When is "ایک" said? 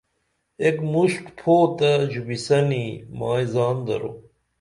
0.63-0.77